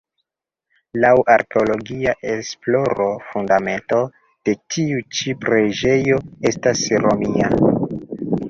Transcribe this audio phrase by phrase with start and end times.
[1.03, 4.01] Laŭ arkeologia esploro fundamento
[4.49, 6.21] de tiu ĉi preĝejo
[6.53, 7.53] estas Romia.